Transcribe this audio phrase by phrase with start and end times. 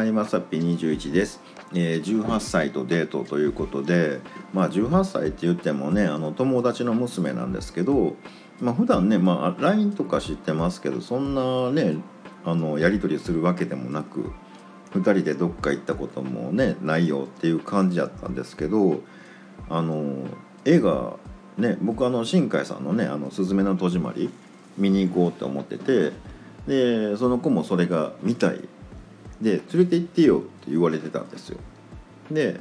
[0.00, 1.42] はいまさぴ21です、
[1.74, 4.20] えー、18歳とデートということで
[4.54, 8.16] まあ18歳って言ってもねあの友達の娘なんですけど
[8.62, 11.98] まあ普段ねまあ LINE とか知ってますけどそんなね
[12.46, 14.32] あのやり取りするわけでもなく
[14.94, 19.02] 2人でどっか行ったこともねないよっていう感じだったんですけど
[19.68, 20.24] あの
[20.64, 21.18] 映画
[21.58, 24.30] ね僕あの新海さんのね「あのすずめの戸締まり」
[24.78, 26.12] 見に行こうって思ってて
[26.66, 28.66] でその子もそれが見たい
[29.40, 31.58] で連れて行ってよって言われてたんですよ。
[32.30, 32.60] で、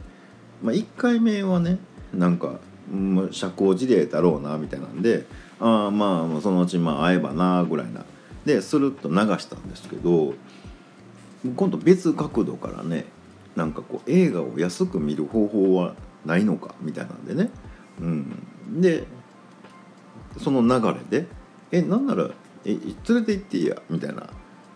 [0.62, 1.78] まあ、1回目はね
[2.14, 2.60] なんか
[3.32, 5.26] 社交辞令だろうなみたいなんで
[5.60, 8.06] ああまあそのうちまあ会えばなぐらいな。
[8.46, 10.34] でスルッと流したんですけど
[11.56, 13.06] 今度別角度からね
[13.56, 15.94] なんかこう映画を安く見る方法は
[16.26, 17.50] ないのかみたいなんでね、
[18.00, 19.04] うん、で
[20.38, 21.28] その流れで
[21.72, 22.30] 「えなんなら
[22.66, 24.30] え連れて行っていいや」みたいな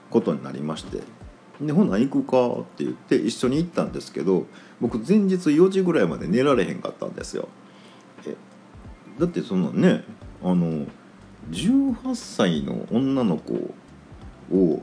[0.09, 1.22] ことになりまして。
[1.61, 4.45] でほな行くかって言って一緒に行ったんですけど
[4.81, 7.47] 僕前日4時ぐらいまで寝られへんかったんですよ。
[8.25, 8.35] え
[9.19, 10.03] だってそのね
[10.43, 10.85] あの
[11.51, 13.53] 18歳の女の子
[14.53, 14.81] を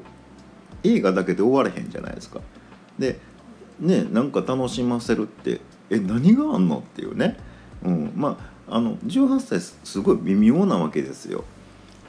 [0.84, 2.40] 映画だけで終われへんじゃないですか。
[2.98, 3.18] で
[3.80, 5.60] ねなんか楽しませるって
[5.90, 7.36] え何があんのっていうね、
[7.82, 11.44] うん、まああの18歳すごい微妙なわけですよ。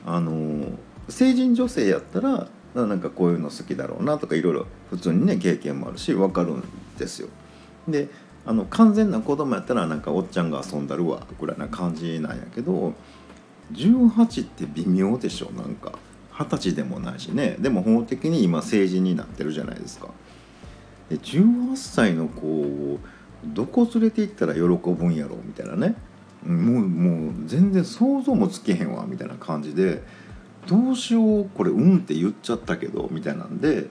[0.05, 0.77] あの
[1.09, 6.63] 成人女性やったらなんかこういうの好きだろうなとかいろいろ普通にね経験もあるし分かるん
[6.97, 7.27] ですよ。
[7.87, 8.09] で
[8.45, 12.93] あの完全な子供やったらなんかおっちゃんが遊んだるわぐらいな感じなんやけど
[13.73, 15.93] 18って微妙でしょなんか
[16.31, 20.09] 二十歳でもないしねでも法的に今成人になってるじゃないですか。
[21.09, 22.99] で18歳の子を
[23.43, 25.95] どこ連れて行ったら喜ぶんやろうみたいなね
[26.45, 30.01] もうもう全然想像もつけへんわみたいな感じで
[30.67, 33.87] どうしようこれうんって言っちゃったけどみたいなんで、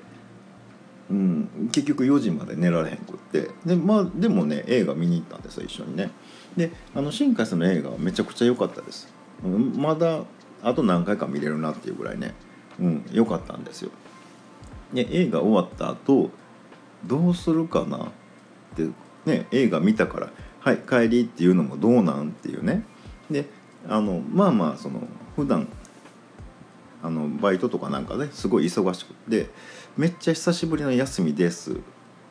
[1.11, 3.51] うん、結局4時まで寝られへんくって。
[3.65, 6.11] で,、まあ、でもね映画見に行ったんですよ一緒にね。
[6.57, 9.13] であの新海さんの映画はめちゃくちゃ良かったです、
[9.45, 10.23] うん、まだ
[10.63, 12.35] あと何回か見れるなっていうぐらいね。
[12.79, 13.91] うんかったんですよ。
[14.93, 16.31] で映画終わった後
[17.05, 18.09] どうするかなっ
[18.77, 18.89] て
[19.25, 22.85] ね映画見たから「はい帰り」っていうのもどうなんっていうね。
[23.31, 23.47] で
[23.89, 25.03] あのまあまあその
[25.37, 25.69] 普段
[27.03, 29.49] あのバイトとかなんかですごい忙しくて
[29.97, 31.77] めっちゃ久しぶりの休みです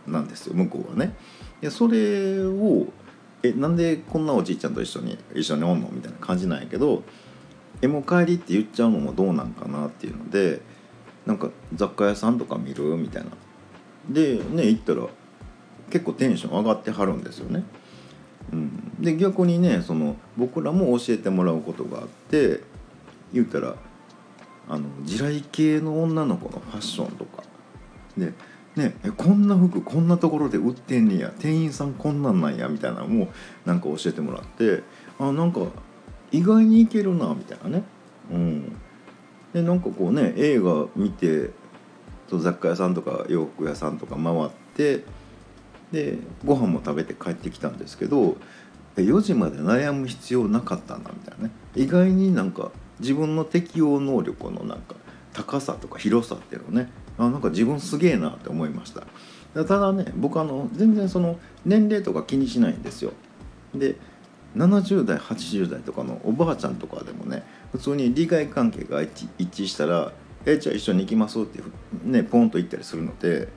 [0.06, 1.16] なんですよ向こうはね。
[1.62, 2.88] でそれを
[3.42, 5.90] えなんでこんなおじいちゃんと一緒に一緒におんの？
[5.92, 7.04] みたいな感じなんやけど
[7.82, 9.88] 「えもう帰り」って言っちゃうのもどうなんかな？
[9.88, 10.62] っていうので
[11.26, 12.84] なんか雑貨屋さんとか見る？
[12.96, 13.32] みたいな。
[14.10, 15.08] でね行ったら
[15.90, 17.64] 結構テンション上がってはるんですよね。
[18.52, 22.62] うん、で逆にねその僕らも教えてもらうことがあって
[23.32, 23.76] 言うたら
[24.70, 27.44] あの地雷系の女の子のファッションとか。
[28.18, 28.34] で、
[28.76, 31.34] ね、えこんな服こんなところで売ってんねや。
[31.40, 33.30] 店員さんこんなんなんやみたいなのも
[33.66, 34.84] なんか教えてもらって。
[35.20, 35.62] あなんか
[36.32, 37.84] 意外にいけるなみたいなね。
[38.32, 38.76] うん、
[39.54, 41.52] でなんかこうね映画見て
[42.30, 45.04] 雑貨屋さんとか洋服屋さんとか回って
[45.92, 48.38] でご飯も食べて帰ってきたんですけど
[48.96, 51.52] 4時まで悩む必要なかったなみたいなね。
[51.76, 54.96] 意外になんか自分の適応能力のなんか
[55.34, 59.04] 高さとか広さっていうのねあなんか自分すげえなって思いました。
[59.54, 63.14] ただね僕あの全然その年齢とか気にしないんですよ。
[63.74, 63.96] で
[64.56, 70.12] 70代80代とかのおばあちゃんとかでもね普通に利害関係が一致したら
[70.46, 71.62] 「えじゃあ一緒に行きます」って
[72.04, 73.48] ねポンと言ったりするので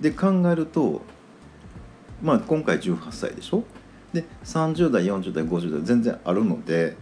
[0.00, 1.02] で考えると
[2.22, 3.64] まあ今回18歳でしょ？
[4.12, 6.96] で30代40代50代全然あるので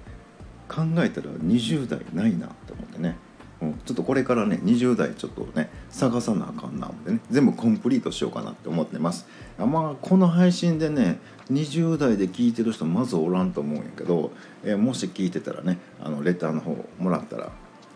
[0.69, 3.17] 考えたら20代ないなって思ってね、
[3.61, 7.21] うん、ちょっとこれからね20代ちょっとね探さなあかんな思ってね。
[7.31, 9.27] 全部コンプリートしようかなって思ってます。
[9.59, 11.19] まあこの配信でね
[11.51, 14.31] 20代で聞いてる人まずおらんと思うんやけど、
[14.63, 17.51] えー、もし聞いてたらねあのレターの方もらったら、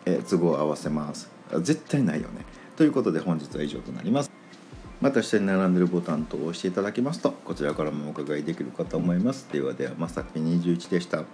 [0.07, 1.31] えー、都合合わせます。
[1.61, 2.45] 絶対ないよね。
[2.77, 4.31] ということで本日は以上となります。
[5.03, 9.49] また下に並んでるボタンと押していただきますとこちらからもお伺いできるかと思います。
[9.53, 11.25] ではではまさき21でした。